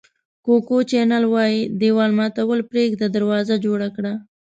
[0.45, 4.13] کوکو چینل وایي دېوال ماتول پرېږده دروازه جوړه کړه.